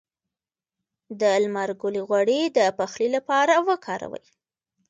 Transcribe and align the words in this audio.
د 1.19 1.21
لمر 1.43 1.69
ګل 1.81 1.95
غوړي 2.07 2.41
د 2.57 2.59
پخلي 2.77 3.07
لپاره 3.15 3.53
وکاروئ 3.67 4.25